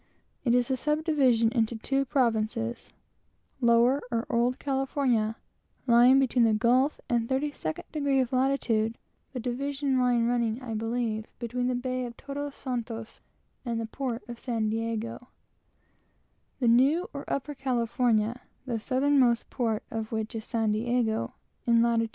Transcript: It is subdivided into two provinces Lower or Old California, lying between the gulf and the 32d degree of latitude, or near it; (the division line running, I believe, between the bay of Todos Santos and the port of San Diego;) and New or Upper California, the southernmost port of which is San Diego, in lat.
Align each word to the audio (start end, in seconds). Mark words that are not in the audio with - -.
It 0.43 0.55
is 0.55 0.71
subdivided 0.79 1.51
into 1.53 1.75
two 1.75 2.05
provinces 2.05 2.91
Lower 3.59 4.01
or 4.09 4.25
Old 4.31 4.57
California, 4.57 5.35
lying 5.85 6.17
between 6.17 6.43
the 6.43 6.55
gulf 6.55 6.99
and 7.07 7.29
the 7.29 7.35
32d 7.35 7.83
degree 7.91 8.19
of 8.19 8.33
latitude, 8.33 8.73
or 8.81 8.81
near 8.81 8.85
it; 8.85 9.33
(the 9.33 9.39
division 9.41 9.99
line 9.99 10.25
running, 10.27 10.59
I 10.59 10.73
believe, 10.73 11.27
between 11.37 11.67
the 11.67 11.75
bay 11.75 12.03
of 12.07 12.17
Todos 12.17 12.55
Santos 12.55 13.21
and 13.63 13.79
the 13.79 13.85
port 13.85 14.23
of 14.27 14.39
San 14.39 14.69
Diego;) 14.71 15.27
and 16.59 16.75
New 16.75 17.07
or 17.13 17.23
Upper 17.27 17.53
California, 17.53 18.41
the 18.65 18.79
southernmost 18.79 19.51
port 19.51 19.83
of 19.91 20.11
which 20.11 20.33
is 20.33 20.45
San 20.45 20.71
Diego, 20.71 21.35
in 21.67 21.83
lat. 21.83 22.09